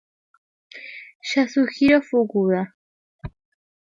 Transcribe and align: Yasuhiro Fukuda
Yasuhiro 1.31 1.99
Fukuda 2.07 2.61